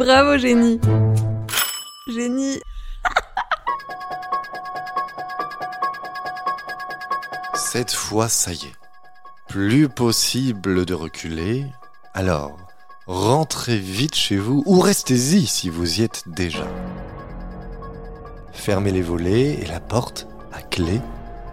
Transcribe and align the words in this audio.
Bravo, 0.00 0.38
génie. 0.38 0.80
Génie. 2.08 2.58
Cette 7.52 7.92
fois, 7.92 8.30
ça 8.30 8.54
y 8.54 8.64
est. 8.64 8.76
Plus 9.46 9.90
possible 9.90 10.86
de 10.86 10.94
reculer. 10.94 11.66
Alors, 12.14 12.56
rentrez 13.06 13.76
vite 13.76 14.14
chez 14.14 14.38
vous 14.38 14.62
ou 14.64 14.80
restez-y 14.80 15.46
si 15.46 15.68
vous 15.68 16.00
y 16.00 16.02
êtes 16.02 16.22
déjà. 16.28 16.66
Fermez 18.54 18.92
les 18.92 19.02
volets 19.02 19.60
et 19.60 19.66
la 19.66 19.80
porte 19.80 20.28
à 20.50 20.62
clé 20.62 20.98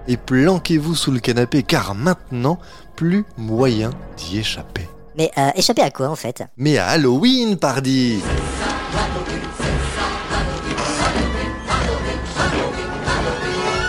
et 0.07 0.15
planquez-vous 0.15 0.95
sous 0.95 1.11
le 1.11 1.19
canapé 1.19 1.63
car 1.63 1.95
maintenant, 1.95 2.59
plus 2.95 3.25
moyen 3.35 3.89
d'y 4.15 4.39
échapper. 4.39 4.86
Mais 5.17 5.31
euh, 5.37 5.49
échapper 5.55 5.81
à 5.81 5.89
quoi 5.89 6.09
en 6.09 6.15
fait? 6.15 6.43
Mais 6.57 6.77
à 6.77 6.87
Halloween, 6.87 7.57
pardi 7.57 8.21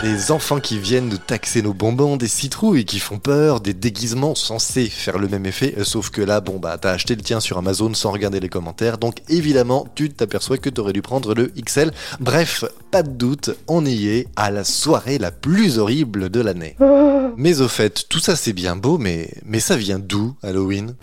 Des 0.02 0.30
enfants 0.30 0.58
qui 0.58 0.78
viennent 0.78 1.10
de 1.10 1.16
taxer 1.16 1.60
nos 1.60 1.74
bonbons, 1.74 2.16
des 2.16 2.28
citrouilles 2.28 2.86
qui 2.86 2.98
font 2.98 3.18
peur, 3.18 3.60
des 3.60 3.74
déguisements 3.74 4.34
censés 4.34 4.88
faire 4.88 5.18
le 5.18 5.28
même 5.28 5.44
effet, 5.44 5.74
euh, 5.76 5.84
sauf 5.84 6.08
que 6.08 6.22
là, 6.22 6.40
bon 6.40 6.58
bah 6.58 6.78
t'as 6.80 6.92
acheté 6.92 7.14
le 7.14 7.20
tien 7.20 7.40
sur 7.40 7.58
Amazon 7.58 7.92
sans 7.92 8.10
regarder 8.10 8.40
les 8.40 8.48
commentaires, 8.48 8.96
donc 8.96 9.16
évidemment 9.28 9.86
tu 9.94 10.08
t'aperçois 10.08 10.56
que 10.56 10.70
t'aurais 10.70 10.94
dû 10.94 11.02
prendre 11.02 11.34
le 11.34 11.52
XL. 11.62 11.90
Bref, 12.20 12.64
pas 12.90 13.02
de 13.02 13.10
doute, 13.10 13.50
on 13.66 13.84
y 13.84 14.08
est 14.08 14.28
à 14.36 14.50
la 14.50 14.64
soirée 14.64 15.18
la 15.18 15.30
plus 15.30 15.78
horrible 15.78 16.30
de 16.30 16.40
l'année. 16.40 16.76
Mais 17.36 17.60
au 17.60 17.68
fait, 17.68 18.06
tout 18.08 18.20
ça 18.20 18.34
c'est 18.34 18.54
bien 18.54 18.76
beau, 18.76 18.98
mais, 18.98 19.30
mais 19.44 19.60
ça 19.60 19.76
vient 19.76 19.98
d'où 19.98 20.34
Halloween? 20.42 20.94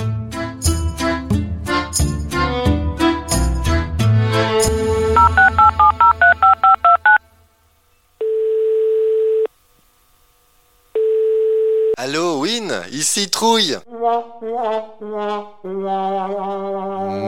Halloween, 11.98 12.72
ici 12.92 13.30
Trouille 13.30 13.80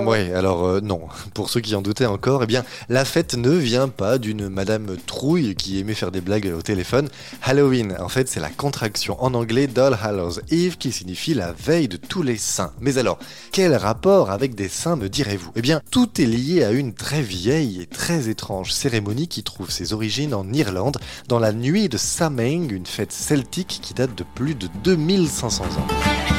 Ouais, 0.06 0.34
alors 0.34 0.66
euh, 0.66 0.80
non, 0.82 1.02
pour 1.34 1.50
ceux 1.50 1.60
qui 1.60 1.76
en 1.76 1.82
doutaient 1.82 2.06
encore, 2.06 2.44
eh 2.44 2.46
bien, 2.46 2.64
la 2.90 3.04
fête 3.06 3.36
ne 3.36 3.50
vient 3.52 3.88
pas 3.88 4.18
d'une 4.18 4.48
Madame 4.50 4.96
Trouille 5.06 5.56
qui 5.56 5.80
aimait 5.80 5.94
faire 5.94 6.12
des 6.12 6.22
blagues 6.22 6.54
au 6.58 6.62
téléphone. 6.62 7.10
Halloween, 7.44 7.96
en 8.00 8.10
fait, 8.10 8.30
c'est 8.30 8.40
la 8.40 8.50
contraction 8.50 9.22
en 9.24 9.34
anglais 9.34 9.68
d'All 9.68 9.98
Hallows 10.02 10.40
Eve 10.52 10.78
qui 10.78 10.92
signifie 10.92 11.34
la 11.34 11.52
veille 11.52 11.88
de 11.88 11.98
tous 11.98 12.22
les 12.22 12.38
saints. 12.38 12.74
Mais 12.80 12.98
alors, 12.98 13.18
quel 13.52 13.76
rapport 13.76 14.32
avec 14.32 14.56
des 14.56 14.70
saints 14.70 14.96
me 14.96 15.10
direz-vous? 15.10 15.52
Eh 15.56 15.62
bien, 15.62 15.82
tout 15.92 16.22
est 16.22 16.26
lié 16.26 16.64
à 16.64 16.72
une 16.72 16.94
très 16.94 17.22
vieille 17.22 17.82
et 17.82 17.86
très 17.88 18.30
étrange 18.30 18.72
cérémonie 18.72 19.28
qui 19.28 19.44
trouve 19.44 19.72
ses 19.72 19.94
origines 19.94 20.34
en 20.34 20.52
Irlande, 20.54 20.98
dans 21.28 21.40
la 21.40 21.54
nuit 21.54 21.90
de 21.90 21.98
Samhain, 21.98 22.70
une 22.70 22.86
fête 22.86 23.12
celtique 23.12 23.80
qui 23.82 23.94
date 23.94 24.16
de 24.16 24.26
plus 24.36 24.56
de 24.56 24.68
2500 24.84 25.64
ans. 25.64 26.37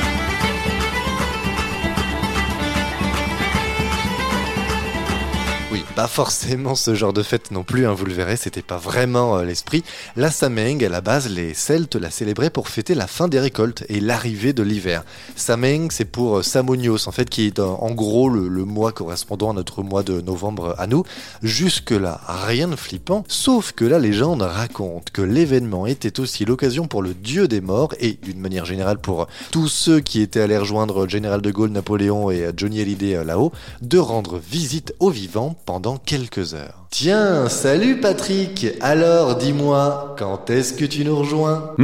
Pas 5.99 6.07
forcément 6.07 6.77
ce 6.77 6.95
genre 6.95 7.13
de 7.13 7.25
fête 7.25 7.51
non 7.51 7.65
plus, 7.65 7.85
hein, 7.85 7.93
vous 7.93 8.05
le 8.05 8.13
verrez, 8.13 8.37
c'était 8.37 8.63
pas 8.63 8.77
vraiment 8.77 9.37
euh, 9.37 9.45
l'esprit. 9.45 9.83
La 10.15 10.31
Samhain, 10.31 10.79
à 10.81 10.89
la 10.89 11.01
base, 11.01 11.29
les 11.29 11.55
Celtes 11.55 11.97
la 11.97 12.13
célébraient 12.13 12.51
pour 12.51 12.69
fêter 12.69 12.95
la 12.95 13.09
fin 13.09 13.27
des 13.27 13.41
récoltes 13.41 13.83
et 13.89 13.99
l'arrivée 13.99 14.53
de 14.53 14.63
l'hiver. 14.63 15.03
Samhain, 15.35 15.89
c'est 15.91 16.05
pour 16.05 16.37
euh, 16.37 16.43
Samonios, 16.45 17.09
en 17.09 17.11
fait, 17.11 17.29
qui 17.29 17.49
est 17.49 17.59
euh, 17.59 17.65
en 17.65 17.91
gros 17.91 18.29
le, 18.29 18.47
le 18.47 18.65
mois 18.65 18.93
correspondant 18.93 19.51
à 19.51 19.55
notre 19.55 19.83
mois 19.83 20.05
de 20.05 20.21
novembre 20.21 20.77
à 20.79 20.87
nous. 20.87 21.03
Jusque-là, 21.43 22.21
rien 22.29 22.69
de 22.69 22.77
flippant, 22.77 23.25
sauf 23.27 23.73
que 23.73 23.85
la 23.85 23.99
légende 23.99 24.43
raconte 24.43 25.11
que 25.11 25.23
l'événement 25.23 25.85
était 25.85 26.21
aussi 26.21 26.45
l'occasion 26.45 26.87
pour 26.87 27.03
le 27.03 27.13
dieu 27.13 27.49
des 27.49 27.61
morts 27.61 27.93
et, 27.99 28.21
d'une 28.23 28.39
manière 28.39 28.67
générale, 28.67 28.99
pour 28.99 29.27
tous 29.51 29.67
ceux 29.67 29.99
qui 29.99 30.21
étaient 30.21 30.43
allés 30.43 30.59
rejoindre 30.59 31.09
général 31.09 31.43
de 31.43 31.51
Gaulle, 31.51 31.71
Napoléon 31.71 32.31
et 32.31 32.53
Johnny 32.57 32.83
Hallyday 32.83 33.25
là-haut, 33.25 33.51
de 33.83 33.99
rendre 33.99 34.39
visite 34.39 34.95
aux 35.01 35.11
vivants 35.11 35.57
pendant 35.67 35.88
quelques 35.97 36.55
heures. 36.55 36.88
Tiens, 36.91 37.51
salut 37.51 38.01
Patrick 38.01 38.67
Alors 38.81 39.37
dis-moi, 39.37 40.17
quand 40.19 40.49
est-ce 40.49 40.73
que 40.73 40.87
tu 40.87 41.05
nous 41.05 41.17
rejoins 41.17 41.75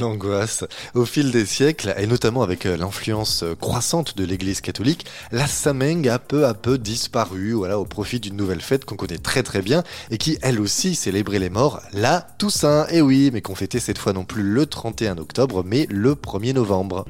L'angoisse. 0.00 0.64
Au 0.94 1.04
fil 1.04 1.30
des 1.30 1.46
siècles, 1.46 1.94
et 1.96 2.08
notamment 2.08 2.42
avec 2.42 2.66
euh, 2.66 2.76
l'influence 2.76 3.44
euh, 3.44 3.54
croissante 3.54 4.16
de 4.16 4.24
l'Église 4.24 4.60
catholique, 4.60 5.06
la 5.30 5.46
Samhain 5.46 6.02
a 6.06 6.18
peu 6.18 6.44
à 6.44 6.54
peu 6.54 6.76
disparu 6.76 7.52
voilà, 7.52 7.78
au 7.78 7.84
profit 7.84 8.18
d'une 8.18 8.36
nouvelle 8.36 8.60
fête 8.60 8.84
qu'on 8.84 8.96
connaît 8.96 9.18
très 9.18 9.44
très 9.44 9.62
bien 9.62 9.84
et 10.10 10.18
qui 10.18 10.38
elle 10.42 10.60
aussi 10.60 10.96
célébrait 10.96 11.38
les 11.38 11.50
morts, 11.50 11.80
la 11.92 12.26
Toussaint. 12.38 12.86
Et 12.90 13.00
oui, 13.00 13.30
mais 13.32 13.42
qu'on 13.42 13.54
fêtait 13.54 13.78
cette 13.78 13.98
fois 13.98 14.12
non 14.12 14.24
plus 14.24 14.42
le 14.42 14.66
31 14.66 15.18
octobre, 15.18 15.62
mais 15.64 15.86
le 15.88 16.14
1er 16.14 16.54
novembre. 16.54 17.04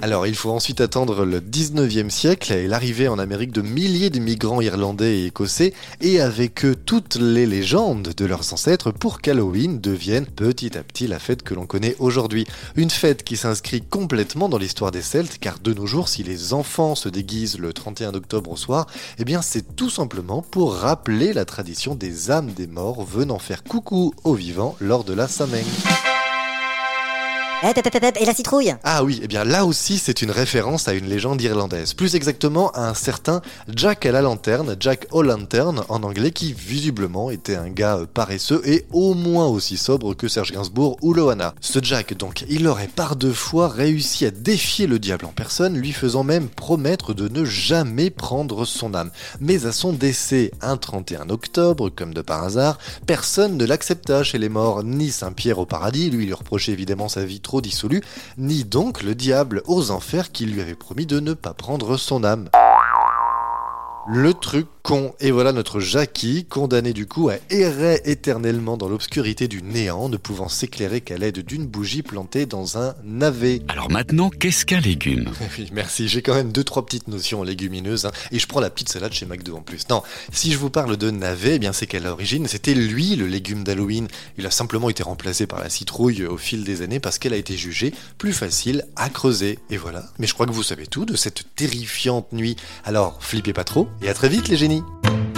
Alors 0.00 0.28
il 0.28 0.36
faut 0.36 0.50
ensuite 0.50 0.80
attendre 0.80 1.24
le 1.24 1.40
19e 1.40 2.10
siècle 2.10 2.52
et 2.52 2.68
l'arrivée 2.68 3.08
en 3.08 3.18
Amérique 3.18 3.52
de 3.52 3.62
milliers 3.62 4.10
de 4.10 4.20
migrants 4.20 4.60
irlandais 4.60 5.18
et 5.18 5.26
écossais, 5.26 5.72
et 6.00 6.20
avec 6.20 6.64
eux 6.64 6.73
toutes 6.74 7.16
les 7.16 7.46
légendes 7.46 8.12
de 8.16 8.24
leurs 8.24 8.52
ancêtres 8.52 8.90
pour 8.90 9.20
qu'Halloween 9.20 9.80
devienne 9.80 10.26
petit 10.26 10.76
à 10.76 10.82
petit 10.82 11.06
la 11.06 11.18
fête 11.18 11.42
que 11.42 11.54
l'on 11.54 11.66
connaît 11.66 11.96
aujourd'hui. 11.98 12.46
Une 12.76 12.90
fête 12.90 13.22
qui 13.22 13.36
s'inscrit 13.36 13.82
complètement 13.82 14.48
dans 14.48 14.58
l'histoire 14.58 14.90
des 14.90 15.02
Celtes, 15.02 15.38
car 15.38 15.58
de 15.58 15.72
nos 15.72 15.86
jours, 15.86 16.08
si 16.08 16.22
les 16.22 16.52
enfants 16.52 16.94
se 16.94 17.08
déguisent 17.08 17.58
le 17.58 17.72
31 17.72 18.14
octobre 18.14 18.52
au 18.52 18.56
soir, 18.56 18.86
eh 19.18 19.24
bien 19.24 19.42
c'est 19.42 19.76
tout 19.76 19.90
simplement 19.90 20.42
pour 20.42 20.74
rappeler 20.74 21.32
la 21.32 21.44
tradition 21.44 21.94
des 21.94 22.30
âmes 22.30 22.52
des 22.52 22.66
morts 22.66 23.04
venant 23.04 23.38
faire 23.38 23.64
coucou 23.64 24.12
aux 24.24 24.34
vivants 24.34 24.76
lors 24.80 25.04
de 25.04 25.14
la 25.14 25.28
Samhain. 25.28 26.13
Et 27.62 28.24
la 28.24 28.34
citrouille 28.34 28.74
Ah 28.84 29.04
oui, 29.04 29.20
eh 29.22 29.28
bien 29.28 29.44
là 29.44 29.64
aussi 29.64 29.98
c'est 29.98 30.22
une 30.22 30.30
référence 30.30 30.88
à 30.88 30.94
une 30.94 31.06
légende 31.06 31.40
irlandaise, 31.40 31.94
plus 31.94 32.14
exactement 32.14 32.70
à 32.72 32.88
un 32.88 32.94
certain 32.94 33.40
Jack 33.74 34.06
à 34.06 34.12
la 34.12 34.22
lanterne, 34.22 34.76
Jack 34.78 35.06
O'Lantern 35.12 35.84
en 35.88 36.02
anglais, 36.02 36.30
qui 36.30 36.52
visiblement 36.52 37.30
était 37.30 37.56
un 37.56 37.68
gars 37.68 37.98
euh, 37.98 38.06
paresseux 38.06 38.60
et 38.64 38.84
au 38.92 39.14
moins 39.14 39.46
aussi 39.46 39.76
sobre 39.76 40.14
que 40.14 40.28
Serge 40.28 40.52
Gainsbourg 40.52 40.96
ou 41.02 41.14
Loana. 41.14 41.54
Ce 41.60 41.78
Jack 41.82 42.14
donc, 42.14 42.44
il 42.48 42.66
aurait 42.66 42.88
par 42.88 43.16
deux 43.16 43.32
fois 43.32 43.68
réussi 43.68 44.26
à 44.26 44.30
défier 44.30 44.86
le 44.86 44.98
diable 44.98 45.26
en 45.26 45.32
personne, 45.32 45.76
lui 45.76 45.92
faisant 45.92 46.24
même 46.24 46.48
promettre 46.48 47.14
de 47.14 47.28
ne 47.28 47.44
jamais 47.44 48.10
prendre 48.10 48.64
son 48.64 48.94
âme. 48.94 49.10
Mais 49.40 49.66
à 49.66 49.72
son 49.72 49.92
décès, 49.92 50.50
un 50.60 50.76
31 50.76 51.30
octobre, 51.30 51.88
comme 51.88 52.14
de 52.14 52.22
par 52.22 52.44
hasard, 52.44 52.78
personne 53.06 53.56
ne 53.56 53.64
l'accepta 53.64 54.22
chez 54.22 54.38
les 54.38 54.48
morts, 54.48 54.82
ni 54.84 55.10
Saint-Pierre 55.10 55.58
au 55.58 55.66
paradis, 55.66 56.10
lui 56.10 56.26
lui 56.26 56.34
reprochait 56.34 56.72
évidemment 56.72 57.08
sa 57.08 57.24
vie 57.24 57.40
trop 57.44 57.60
dissolue, 57.60 58.02
ni 58.36 58.64
donc 58.64 59.04
le 59.04 59.14
diable 59.14 59.62
aux 59.66 59.92
enfers 59.92 60.32
qui 60.32 60.46
lui 60.46 60.60
avait 60.60 60.74
promis 60.74 61.06
de 61.06 61.20
ne 61.20 61.34
pas 61.34 61.54
prendre 61.54 61.96
son 61.96 62.24
âme. 62.24 62.48
Le 64.08 64.34
truc 64.34 64.66
con. 64.84 65.14
Et 65.18 65.30
voilà 65.30 65.52
notre 65.52 65.80
Jackie, 65.80 66.44
condamné 66.44 66.92
du 66.92 67.06
coup 67.06 67.30
à 67.30 67.36
errer 67.48 68.02
éternellement 68.04 68.76
dans 68.76 68.86
l'obscurité 68.86 69.48
du 69.48 69.62
néant, 69.62 70.10
ne 70.10 70.18
pouvant 70.18 70.50
s'éclairer 70.50 71.00
qu'à 71.00 71.16
l'aide 71.16 71.38
d'une 71.38 71.66
bougie 71.66 72.02
plantée 72.02 72.44
dans 72.44 72.76
un 72.76 72.94
navet. 73.02 73.62
Alors 73.68 73.90
maintenant, 73.90 74.28
qu'est-ce 74.28 74.66
qu'un 74.66 74.80
légume? 74.80 75.32
Oui, 75.58 75.70
merci, 75.72 76.06
j'ai 76.06 76.20
quand 76.20 76.34
même 76.34 76.52
deux 76.52 76.64
trois 76.64 76.84
petites 76.84 77.08
notions 77.08 77.42
légumineuses, 77.42 78.04
hein, 78.04 78.12
et 78.30 78.38
je 78.38 78.46
prends 78.46 78.60
la 78.60 78.68
petite 78.68 78.90
salade 78.90 79.14
chez 79.14 79.24
McDo 79.24 79.56
en 79.56 79.62
plus. 79.62 79.88
Non, 79.88 80.02
si 80.32 80.52
je 80.52 80.58
vous 80.58 80.68
parle 80.68 80.98
de 80.98 81.10
navet, 81.10 81.54
eh 81.54 81.58
bien 81.58 81.72
c'est 81.72 81.86
qu'à 81.86 81.98
l'origine, 81.98 82.46
c'était 82.46 82.74
lui 82.74 83.16
le 83.16 83.26
légume 83.26 83.64
d'Halloween. 83.64 84.06
Il 84.36 84.46
a 84.46 84.50
simplement 84.50 84.90
été 84.90 85.02
remplacé 85.02 85.46
par 85.46 85.60
la 85.60 85.70
citrouille 85.70 86.26
au 86.26 86.36
fil 86.36 86.62
des 86.62 86.82
années 86.82 87.00
parce 87.00 87.18
qu'elle 87.18 87.32
a 87.32 87.38
été 87.38 87.56
jugée 87.56 87.94
plus 88.18 88.34
facile 88.34 88.84
à 88.96 89.08
creuser. 89.08 89.58
Et 89.70 89.78
voilà. 89.78 90.04
Mais 90.18 90.26
je 90.26 90.34
crois 90.34 90.44
que 90.44 90.52
vous 90.52 90.62
savez 90.62 90.86
tout 90.86 91.06
de 91.06 91.16
cette 91.16 91.44
terrifiante 91.56 92.34
nuit. 92.34 92.56
Alors, 92.84 93.16
flippez 93.22 93.54
pas 93.54 93.64
trop, 93.64 93.88
et 94.02 94.10
à 94.10 94.14
très 94.14 94.28
vite 94.28 94.48
les 94.48 94.58
génies 94.58 94.73
États-Unis. 94.74 95.33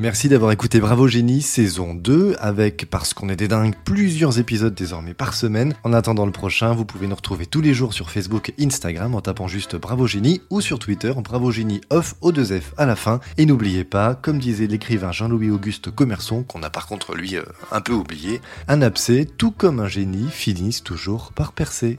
Merci 0.00 0.30
d'avoir 0.30 0.50
écouté 0.50 0.80
Bravo 0.80 1.08
Génie 1.08 1.42
saison 1.42 1.92
2 1.94 2.36
avec, 2.38 2.88
parce 2.88 3.12
qu'on 3.12 3.28
est 3.28 3.36
des 3.36 3.48
dingues, 3.48 3.74
plusieurs 3.84 4.38
épisodes 4.38 4.72
désormais 4.72 5.12
par 5.12 5.34
semaine. 5.34 5.74
En 5.84 5.92
attendant 5.92 6.24
le 6.24 6.32
prochain, 6.32 6.72
vous 6.72 6.86
pouvez 6.86 7.06
nous 7.06 7.14
retrouver 7.14 7.44
tous 7.44 7.60
les 7.60 7.74
jours 7.74 7.92
sur 7.92 8.10
Facebook 8.10 8.54
et 8.56 8.64
Instagram 8.64 9.14
en 9.14 9.20
tapant 9.20 9.46
juste 9.46 9.76
Bravo 9.76 10.06
Génie 10.06 10.40
ou 10.48 10.62
sur 10.62 10.78
Twitter 10.78 11.12
Bravo 11.22 11.50
Génie 11.50 11.82
off 11.90 12.14
au 12.22 12.32
2F 12.32 12.62
à 12.78 12.86
la 12.86 12.96
fin. 12.96 13.20
Et 13.36 13.44
n'oubliez 13.44 13.84
pas, 13.84 14.14
comme 14.14 14.38
disait 14.38 14.68
l'écrivain 14.68 15.12
Jean-Louis 15.12 15.50
Auguste 15.50 15.90
Commerçon, 15.90 16.44
qu'on 16.44 16.62
a 16.62 16.70
par 16.70 16.86
contre 16.86 17.14
lui 17.14 17.36
euh, 17.36 17.44
un 17.70 17.82
peu 17.82 17.92
oublié, 17.92 18.40
un 18.68 18.80
abcès, 18.80 19.28
tout 19.36 19.50
comme 19.50 19.80
un 19.80 19.88
génie, 19.88 20.30
finissent 20.30 20.82
toujours 20.82 21.32
par 21.34 21.52
percer. 21.52 21.98